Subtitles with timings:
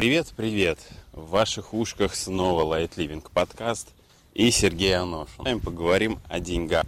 [0.00, 0.78] Привет, привет!
[1.12, 3.90] В ваших ушках снова Light Living подкаст
[4.32, 5.44] и Сергей Аношин.
[5.44, 6.86] Мы поговорим о деньгах.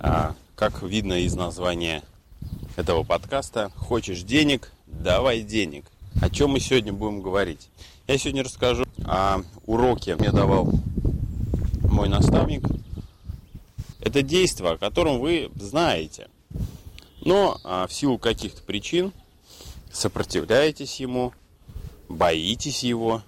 [0.00, 2.02] А, как видно из названия
[2.74, 5.84] этого подкаста, хочешь денег, давай денег.
[6.20, 7.68] О чем мы сегодня будем говорить?
[8.08, 10.72] Я сегодня расскажу о уроке, мне давал
[11.84, 12.64] мой наставник.
[14.00, 16.28] Это действие, о котором вы знаете,
[17.20, 19.12] но а, в силу каких-то причин
[19.92, 21.32] сопротивляетесь ему,
[22.10, 23.22] боитесь его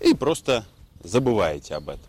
[0.00, 0.64] и просто
[1.02, 2.04] забываете об этом.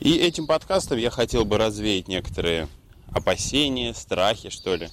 [0.00, 2.68] И этим подкастом я хотел бы развеять некоторые
[3.10, 4.88] опасения, страхи, что ли,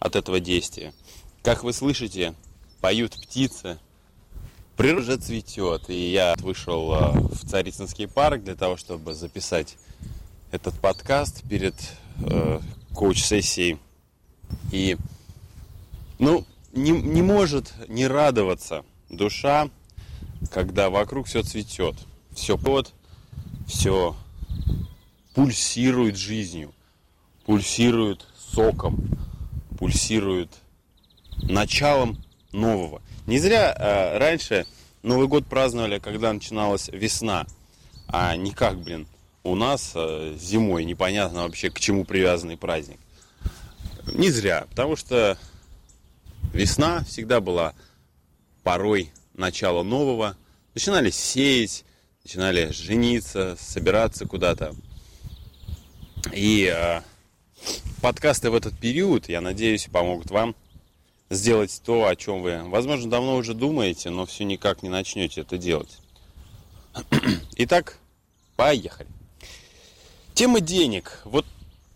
[0.00, 0.92] от этого действия.
[1.42, 2.34] Как вы слышите,
[2.80, 3.78] поют птицы,
[4.76, 5.88] природа цветет.
[5.88, 9.76] И я вышел а, в Царицынский парк для того, чтобы записать
[10.50, 11.74] этот подкаст перед
[12.22, 12.60] э,
[12.94, 13.78] коуч-сессией.
[14.72, 14.96] И,
[16.18, 19.70] ну, не, не может не радоваться душа,
[20.50, 21.96] когда вокруг все цветет,
[22.32, 22.92] все плод,
[23.66, 24.16] все
[25.34, 26.72] пульсирует жизнью,
[27.44, 28.98] пульсирует соком,
[29.78, 30.50] пульсирует
[31.42, 33.02] началом нового.
[33.26, 34.66] Не зря э, раньше
[35.02, 37.46] Новый год праздновали, когда начиналась весна,
[38.08, 39.06] а не как, блин,
[39.44, 42.98] у нас э, зимой непонятно вообще к чему привязанный праздник.
[44.06, 45.38] Не зря, потому что
[46.52, 47.74] весна всегда была
[48.68, 50.36] порой начало нового.
[50.74, 51.86] Начинали сеять,
[52.22, 54.74] начинали жениться, собираться куда-то.
[56.34, 57.00] И э,
[58.02, 60.54] подкасты в этот период, я надеюсь, помогут вам
[61.30, 65.56] сделать то, о чем вы, возможно, давно уже думаете, но все никак не начнете это
[65.56, 66.00] делать.
[67.56, 67.96] Итак,
[68.54, 69.08] поехали.
[70.34, 71.22] Тема денег.
[71.24, 71.46] Вот,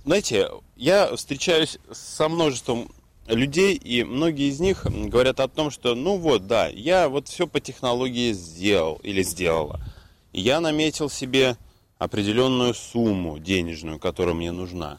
[0.07, 2.91] знаете, я встречаюсь со множеством
[3.27, 7.47] людей, и многие из них говорят о том, что, ну вот, да, я вот все
[7.47, 9.81] по технологии сделал или сделала.
[10.33, 11.57] Я наметил себе
[11.99, 14.99] определенную сумму денежную, которая мне нужна,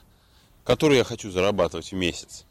[0.63, 2.45] которую я хочу зарабатывать в месяц.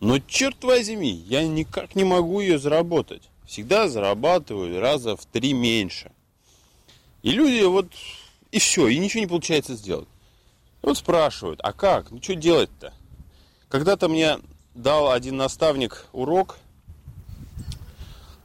[0.00, 3.22] Но черт возьми, я никак не могу ее заработать.
[3.46, 6.10] Всегда зарабатываю раза в три меньше.
[7.22, 7.86] И люди вот,
[8.50, 10.08] и все, и ничего не получается сделать.
[10.82, 12.10] вот спрашивают, а как?
[12.10, 12.92] Ну что делать-то?
[13.68, 14.38] Когда-то мне
[14.74, 16.58] дал один наставник урок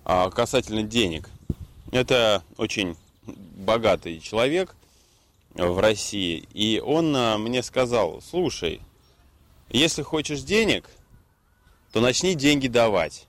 [0.04, 1.30] а, касательно денег.
[1.92, 2.96] Это очень
[3.26, 4.76] богатый человек
[5.54, 6.48] в России.
[6.54, 8.82] И он а, мне сказал, слушай,
[9.70, 10.90] если хочешь денег,
[11.92, 13.28] то начни деньги давать.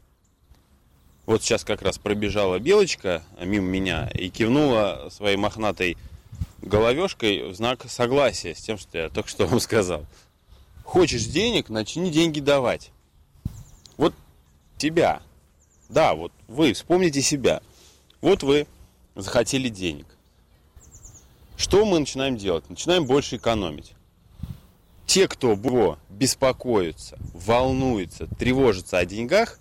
[1.26, 5.96] Вот сейчас как раз пробежала белочка мимо меня и кивнула своей мохнатой
[6.62, 10.06] головешкой в знак согласия с тем, что я только что вам сказал.
[10.88, 12.92] Хочешь денег, начни деньги давать.
[13.98, 14.14] Вот
[14.78, 15.20] тебя.
[15.90, 17.60] Да, вот вы, вспомните себя.
[18.22, 18.66] Вот вы
[19.14, 20.06] захотели денег.
[21.58, 22.70] Что мы начинаем делать?
[22.70, 23.92] Начинаем больше экономить.
[25.04, 25.58] Те, кто
[26.08, 29.60] беспокоится, волнуется, тревожится о деньгах,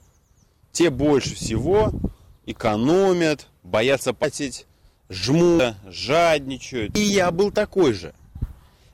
[0.72, 1.92] те больше всего
[2.46, 4.66] экономят, боятся платить,
[5.10, 6.96] жмут, жадничают.
[6.96, 8.16] И я был такой же.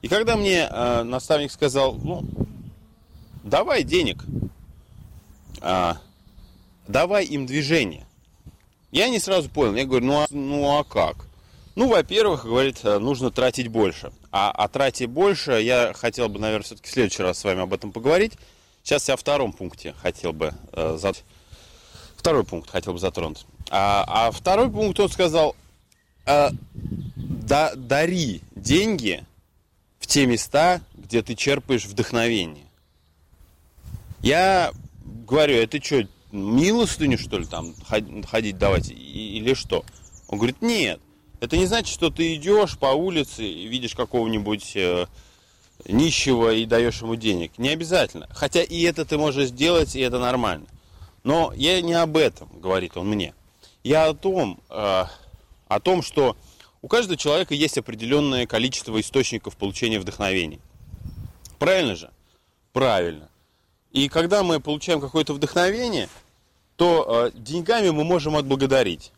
[0.04, 2.24] И когда мне э, наставник сказал, ну,
[3.42, 4.24] давай денег,
[5.62, 5.98] а,
[6.90, 8.06] давай им движение.
[8.92, 11.26] Я не сразу понял, я говорю, ну а, ну а как?
[11.76, 14.12] Ну, во-первых, говорит, э, нужно тратить больше.
[14.30, 17.74] А о трате больше я хотел бы, наверное, все-таки в следующий раз с вами об
[17.74, 18.34] этом поговорить.
[18.84, 21.24] Сейчас я о втором пункте хотел бы э, зат...
[22.18, 23.46] Второй пункт хотел бы затронуть.
[23.70, 25.56] А, а второй пункт он сказал,
[26.26, 26.50] э,
[27.16, 29.24] да, дари деньги
[30.04, 32.66] в те места, где ты черпаешь вдохновение.
[34.22, 34.74] Я
[35.26, 37.74] говорю, это что, милостыню, что ли, там
[38.30, 39.86] ходить давать или что?
[40.28, 41.00] Он говорит, нет.
[41.40, 45.06] Это не значит, что ты идешь по улице и видишь какого-нибудь э,
[45.86, 47.58] нищего и даешь ему денег.
[47.58, 48.28] Не обязательно.
[48.34, 50.68] Хотя и это ты можешь сделать, и это нормально.
[51.24, 53.34] Но я не об этом, говорит он мне.
[53.86, 55.06] Я о том, э,
[55.70, 56.36] о том, что
[56.84, 60.60] у каждого человека есть определенное количество источников получения вдохновения.
[61.58, 62.12] Правильно же?
[62.74, 63.30] Правильно.
[63.94, 66.10] И когда мы получаем какое-то вдохновение,
[66.76, 69.14] то э, деньгами мы можем отблагодарить.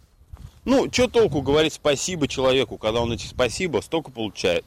[0.63, 4.63] Ну, что толку говорить спасибо человеку, когда он эти спасибо столько получает,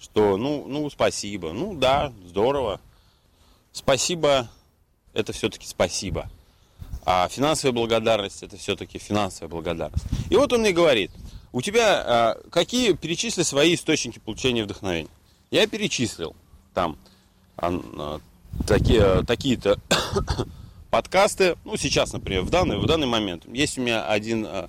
[0.00, 1.52] что, ну, ну, спасибо.
[1.52, 2.80] Ну, да, здорово.
[3.72, 4.48] Спасибо,
[5.12, 6.30] это все-таки спасибо.
[7.04, 10.04] А финансовая благодарность, это все-таки финансовая благодарность.
[10.30, 11.10] И вот он мне говорит,
[11.52, 15.10] у тебя а, какие перечисли свои источники получения вдохновения?
[15.50, 16.34] Я перечислил
[16.74, 16.98] там
[17.56, 18.20] а,
[18.66, 19.78] такие, такие-то
[20.90, 23.44] подкасты, ну, сейчас, например, в данный, в данный момент.
[23.46, 24.68] Есть у меня один э,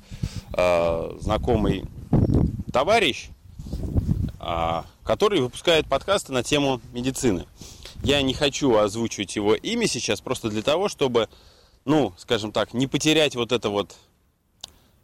[0.54, 1.84] э, знакомый
[2.72, 3.28] товарищ,
[4.40, 7.46] э, который выпускает подкасты на тему медицины.
[8.04, 11.28] Я не хочу озвучивать его имя сейчас, просто для того, чтобы,
[11.84, 13.94] ну, скажем так, не потерять вот это вот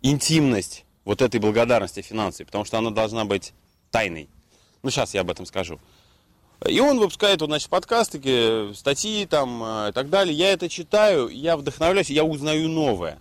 [0.02, 3.54] интимность вот этой благодарности финансовой, потому что она должна быть
[3.92, 4.30] тайной.
[4.84, 5.80] Ну, сейчас я об этом скажу.
[6.68, 10.36] И он выпускает, вот, значит, подкасты, статьи там э, и так далее.
[10.36, 13.20] Я это читаю, я вдохновляюсь, я узнаю новое.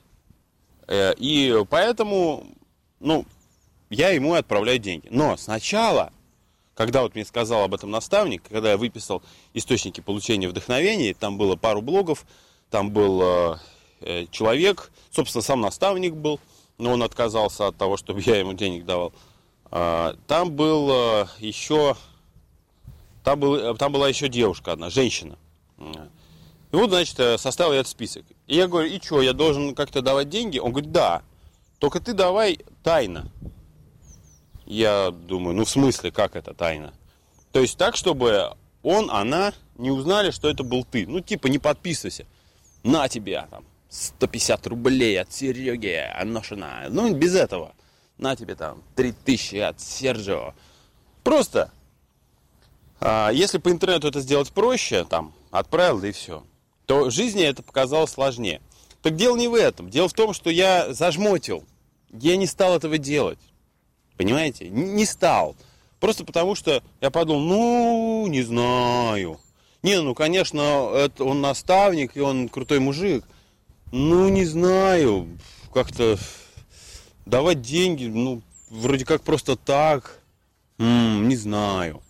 [0.89, 2.47] Э, и поэтому,
[2.99, 3.25] ну,
[3.91, 5.07] я ему отправляю деньги.
[5.11, 6.13] Но сначала,
[6.75, 9.23] когда вот мне сказал об этом наставник, когда я выписал
[9.55, 12.27] источники получения вдохновения, там было пару блогов,
[12.71, 13.23] там был
[14.01, 16.41] э, человек, собственно, сам наставник был,
[16.79, 19.13] но он отказался от того, чтобы я ему денег давал.
[19.71, 20.89] А, там был
[21.39, 21.97] еще
[23.29, 25.37] там, был, там была еще девушка одна, женщина.
[25.77, 28.25] И вот, значит, э, составил я этот список.
[28.47, 30.59] И я говорю, и что, я должен как-то давать деньги?
[30.59, 31.23] Он говорит, да.
[31.79, 33.31] Только ты давай тайно.
[34.65, 36.95] Я думаю, ну в смысле, как это тайна?
[37.53, 38.53] То есть так, чтобы
[38.83, 41.07] он, она не узнали, что это был ты.
[41.07, 42.27] Ну, типа, не подписывайся.
[42.83, 46.87] На тебе, там, 150 рублей от Сереги, Аношина.
[46.91, 47.75] Ну, без этого.
[48.19, 50.55] На тебе там 3000 от Серджио.
[51.23, 51.71] Просто
[53.01, 56.45] а, если по интернету это сделать проще, там, отправил, да и все,
[56.87, 58.61] то жизни это показалось сложнее.
[59.03, 59.91] Так дело не в этом.
[59.91, 61.65] Дело в том, что я зажмотил.
[62.11, 63.39] Я не стал этого делать.
[64.17, 64.69] Понимаете?
[64.69, 65.55] Не стал.
[66.01, 69.39] Просто потому, что я подумал, ну, не знаю.
[69.83, 73.25] Не, ну, конечно, это он наставник, и он крутой мужик.
[73.93, 75.29] Ну, не знаю.
[75.73, 76.19] Как-то
[77.27, 80.21] давать деньги, ну, вроде как просто так.
[80.79, 82.03] М-м, не знаю.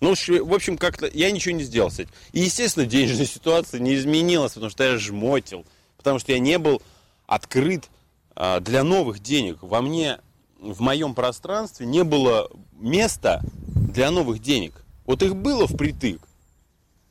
[0.00, 2.10] Ну, в общем, как-то я ничего не сделал с этим.
[2.32, 5.64] И, естественно, денежная ситуация не изменилась, потому что я жмотил.
[5.96, 6.82] Потому что я не был
[7.26, 7.88] открыт
[8.34, 9.58] а, для новых денег.
[9.62, 10.20] Во мне,
[10.60, 13.42] в моем пространстве не было места
[13.74, 14.84] для новых денег.
[15.06, 16.20] Вот их было впритык.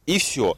[0.06, 0.58] И все.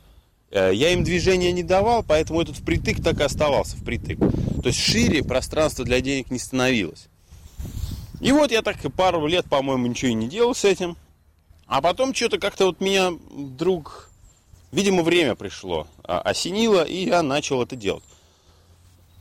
[0.51, 4.19] Э, я им движения не давал, поэтому этот впритык так и оставался впритык.
[4.19, 7.07] То есть шире пространство для денег не становилось.
[8.19, 10.97] И вот я так пару лет, по-моему, ничего и не делал с этим.
[11.67, 14.09] А потом что-то как-то вот меня вдруг,
[14.71, 18.03] видимо, время пришло, а, осенило, и я начал это делать.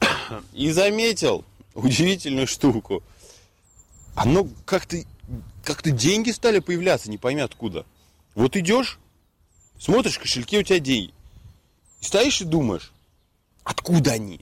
[0.54, 1.44] И заметил
[1.74, 3.02] удивительную штуку.
[4.14, 4.98] Оно как-то
[5.64, 7.84] как-то деньги стали появляться, не пойми откуда.
[8.36, 9.00] Вот идешь,
[9.78, 11.12] смотришь, в кошельке у тебя деньги.
[12.00, 12.92] И стоишь и думаешь,
[13.64, 14.40] откуда они?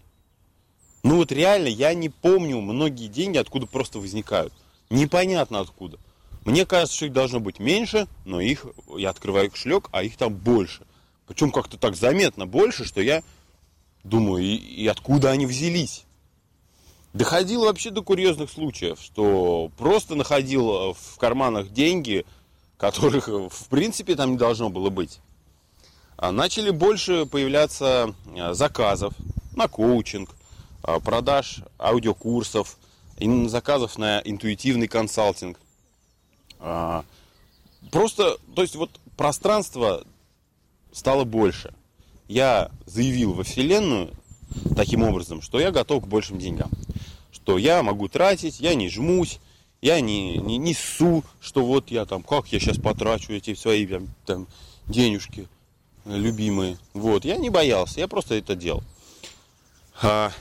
[1.02, 4.52] Ну вот реально, я не помню многие деньги, откуда просто возникают.
[4.90, 5.98] Непонятно откуда.
[6.44, 8.66] Мне кажется, что их должно быть меньше, но их,
[8.96, 10.86] я открываю кошелек, а их там больше.
[11.26, 13.22] Причем как-то так заметно больше, что я
[14.02, 16.04] думаю, и, и откуда они взялись.
[17.14, 22.26] Доходило вообще до курьезных случаев, что просто находил в карманах деньги,
[22.76, 25.20] которых в принципе там не должно было быть.
[26.16, 29.14] А начали больше появляться а, заказов
[29.56, 30.30] на коучинг,
[30.82, 32.78] а, продаж аудиокурсов,
[33.46, 35.60] заказов на интуитивный консалтинг.
[37.92, 40.04] Просто, то есть вот пространство
[40.92, 41.74] стало больше.
[42.26, 44.10] Я заявил во Вселенную
[44.74, 46.70] таким образом, что я готов к большим деньгам.
[47.30, 49.38] Что я могу тратить, я не жмусь,
[49.82, 53.86] я не, не, не ссу, что вот я там, как я сейчас потрачу эти свои
[54.24, 54.46] там
[54.86, 55.46] денежки
[56.04, 56.78] любимые.
[56.92, 58.82] Вот, я не боялся, я просто это делал.
[60.02, 60.32] А,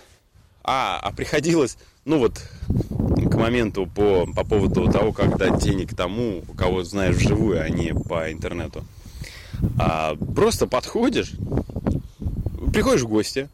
[0.63, 6.43] а, а приходилось, ну вот, к моменту по, по поводу того, как дать денег тому,
[6.57, 8.83] кого знаешь вживую, а не по интернету.
[9.79, 11.33] А просто подходишь,
[12.71, 13.49] приходишь в гости,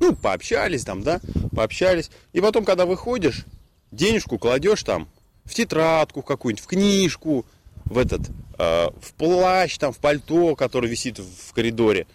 [0.00, 1.20] ну, пообщались там, да,
[1.54, 3.44] пообщались, и потом, когда выходишь,
[3.90, 5.08] денежку кладешь там
[5.44, 7.46] в тетрадку какую-нибудь, в книжку,
[7.84, 8.22] в этот,
[8.56, 12.06] в плащ, там, в пальто, который висит в коридоре,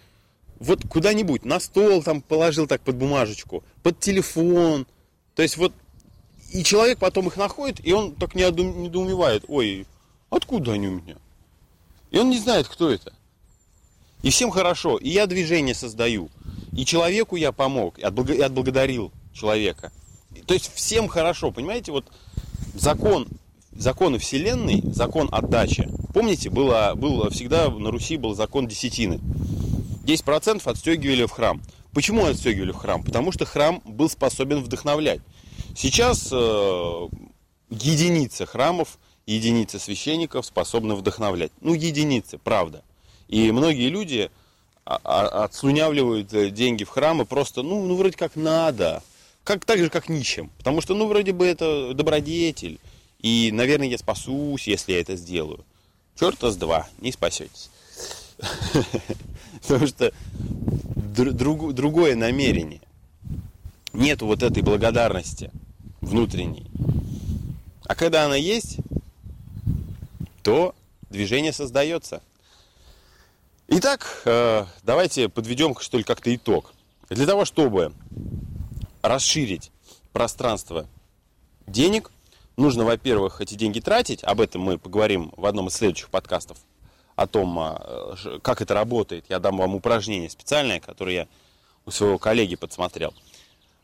[0.58, 4.86] вот куда-нибудь, на стол там положил так под бумажечку, под телефон,
[5.34, 5.72] то есть вот
[6.52, 9.86] и человек потом их находит, и он так недоумевает, ой,
[10.30, 11.16] откуда они у меня?
[12.10, 13.12] И он не знает, кто это.
[14.22, 16.28] И всем хорошо, и я движение создаю,
[16.72, 19.92] и человеку я помог, и отблагодарил человека.
[20.46, 22.04] То есть всем хорошо, понимаете, вот
[22.74, 23.28] закон,
[23.72, 25.88] законы Вселенной, закон отдачи.
[26.12, 29.20] Помните, было, было всегда на Руси был закон десятины.
[30.04, 31.62] 10% отстегивали в храм.
[31.92, 33.02] Почему отстегивали в храм?
[33.02, 35.20] Потому что храм был способен вдохновлять.
[35.76, 37.08] Сейчас э,
[37.70, 41.52] единицы храмов, единицы священников способны вдохновлять.
[41.60, 42.82] Ну, единицы, правда.
[43.28, 44.30] И многие люди,
[44.84, 49.02] а, а, отслюнявливают э, деньги в храмы просто, ну, ну, вроде как надо.
[49.44, 50.50] Как, так же, как нищим.
[50.58, 52.80] Потому что, ну, вроде бы это добродетель.
[53.20, 55.64] И, наверное, я спасусь, если я это сделаю.
[56.20, 57.70] Черта с два, не спасетесь.
[59.62, 60.12] Потому что
[60.94, 62.82] друг, другое намерение.
[63.94, 65.50] Нет вот этой благодарности
[66.02, 66.70] внутренней.
[67.86, 68.76] А когда она есть,
[70.42, 70.74] то
[71.08, 72.20] движение создается.
[73.68, 76.74] Итак, э, давайте подведем, что ли, как-то итог.
[77.08, 77.94] Для того, чтобы
[79.00, 79.70] расширить
[80.12, 80.86] пространство
[81.66, 82.10] денег,
[82.60, 84.22] нужно, во-первых, эти деньги тратить.
[84.22, 86.58] Об этом мы поговорим в одном из следующих подкастов.
[87.16, 89.24] О том, а, как это работает.
[89.28, 91.28] Я дам вам упражнение специальное, которое я
[91.86, 93.12] у своего коллеги подсмотрел.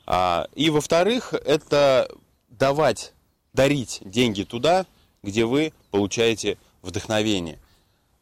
[0.07, 2.09] А, и, во-вторых, это
[2.49, 3.13] давать,
[3.53, 4.87] дарить деньги туда,
[5.23, 7.59] где вы получаете вдохновение.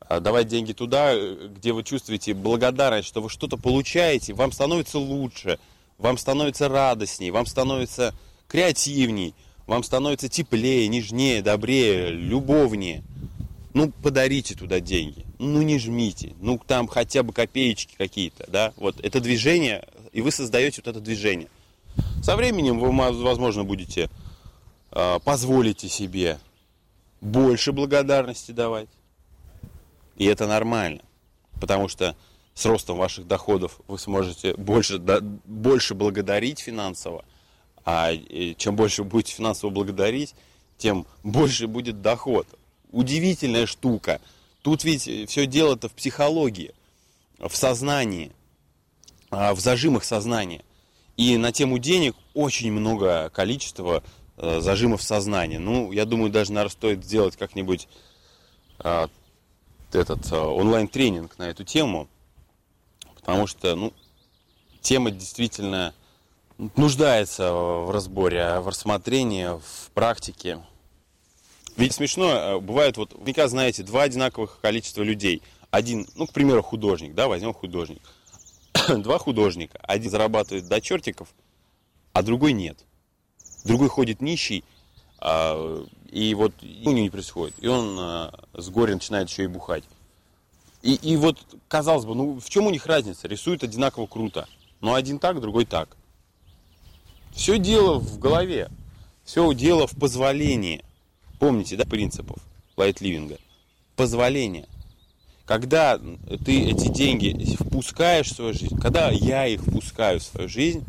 [0.00, 5.58] А, давать деньги туда, где вы чувствуете благодарность, что вы что-то получаете, вам становится лучше,
[5.98, 8.14] вам становится радостней, вам становится
[8.48, 9.34] креативней,
[9.66, 13.02] вам становится теплее, нежнее, добрее, любовнее.
[13.72, 15.24] Ну, подарите туда деньги.
[15.38, 16.34] Ну, не жмите.
[16.40, 18.72] Ну, там хотя бы копеечки какие-то, да.
[18.76, 21.48] Вот это движение, и вы создаете вот это движение.
[22.22, 24.10] Со временем вы, возможно, будете
[24.92, 26.38] э, позволите себе
[27.20, 28.88] больше благодарности давать.
[30.16, 31.02] И это нормально.
[31.60, 32.16] Потому что
[32.54, 37.24] с ростом ваших доходов вы сможете больше, да, больше благодарить финансово.
[37.84, 38.12] А
[38.56, 40.34] чем больше будете финансово благодарить,
[40.78, 42.46] тем больше будет доход.
[42.92, 44.20] Удивительная штука.
[44.62, 46.72] Тут ведь все дело-то в психологии,
[47.38, 48.32] в сознании,
[49.30, 50.62] а, в зажимах сознания.
[51.16, 54.02] И на тему денег очень много количества
[54.36, 55.58] э, зажимов сознания.
[55.58, 57.88] Ну, я думаю, даже, наверное, стоит сделать как-нибудь
[58.78, 59.08] а,
[59.92, 62.08] этот а, онлайн-тренинг на эту тему,
[63.14, 63.92] потому что, ну,
[64.80, 65.94] тема действительно
[66.58, 70.60] нуждается в разборе, в рассмотрении, в практике.
[71.76, 75.42] Ведь смешно, э, бывает, вот, наверняка знаете, два одинаковых количества людей.
[75.70, 78.00] Один, ну, к примеру, художник, да, возьмем художник–
[78.88, 79.78] два художника.
[79.82, 81.28] Один зарабатывает до чертиков,
[82.12, 82.78] а другой нет.
[83.64, 84.62] Другой ходит нищий,
[85.18, 87.54] а, и вот у него не происходит.
[87.58, 89.84] И он а, с горя начинает еще и бухать.
[90.82, 93.26] И, и вот, казалось бы, ну в чем у них разница?
[93.26, 94.46] Рисуют одинаково круто.
[94.80, 95.96] Но один так, другой так.
[97.34, 98.70] Все дело в голове.
[99.24, 100.84] Все дело в позволении.
[101.38, 102.38] Помните, да, принципов
[102.76, 103.38] лайт-ливинга?
[103.96, 104.68] Позволение.
[105.44, 110.84] Когда ты эти деньги впускаешь в свою жизнь, когда я их впускаю в свою жизнь,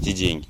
[0.00, 0.46] эти деньги,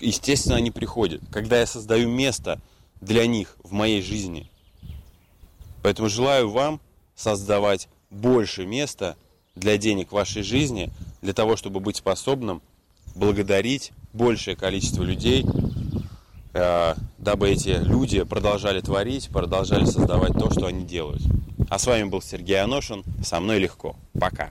[0.00, 1.20] естественно, они приходят.
[1.30, 2.60] Когда я создаю место
[3.00, 4.50] для них в моей жизни.
[5.82, 6.80] Поэтому желаю вам
[7.14, 9.16] создавать больше места
[9.54, 10.90] для денег в вашей жизни,
[11.22, 12.60] для того, чтобы быть способным
[13.14, 15.44] благодарить большее количество людей,
[16.54, 21.22] э, дабы эти люди продолжали творить, продолжали создавать то, что они делают.
[21.68, 23.04] А с вами был Сергей Аношин.
[23.22, 23.96] Со мной легко.
[24.18, 24.50] Пока.